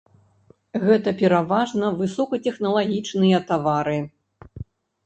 [0.85, 3.99] Гэта пераважна высокатэхналагічныя тавары.